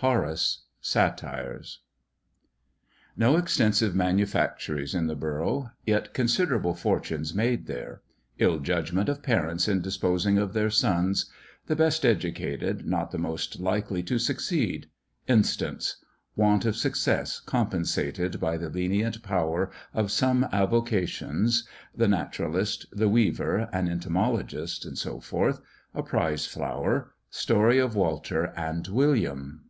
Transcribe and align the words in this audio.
HORACE, 0.00 0.62
Satires. 0.80 1.48
TRADES. 1.80 1.80
No 3.16 3.36
extensive 3.36 3.96
manufactories 3.96 4.94
in 4.94 5.08
the 5.08 5.16
Borough; 5.16 5.72
yet 5.86 6.14
considerable 6.14 6.72
Fortunes 6.72 7.34
made 7.34 7.66
there 7.66 8.02
Ill 8.38 8.60
Judgment 8.60 9.08
of 9.08 9.24
Parents 9.24 9.66
in 9.66 9.80
disposing 9.82 10.38
of 10.38 10.52
their 10.52 10.70
Sons 10.70 11.28
The 11.66 11.74
best 11.74 12.06
educated 12.06 12.86
not 12.86 13.10
the 13.10 13.18
most 13.18 13.58
likely 13.58 14.04
to 14.04 14.20
succeed 14.20 14.86
Instance 15.26 15.96
Want 16.36 16.64
of 16.64 16.76
Success 16.76 17.40
compensated 17.40 18.38
by 18.38 18.56
the 18.56 18.68
lenient 18.70 19.20
Power 19.24 19.72
of 19.92 20.12
some 20.12 20.44
Avocations 20.52 21.66
The 21.92 22.06
Naturalist 22.06 22.86
The 22.92 23.08
Weaver 23.08 23.68
an 23.72 23.88
Entomologist, 23.88 24.96
&c. 24.96 25.10
A 25.92 26.02
Prize 26.04 26.46
Flower 26.46 27.10
Story 27.30 27.78
of 27.80 27.96
Walter 27.96 28.52
and 28.56 28.86
William. 28.86 29.64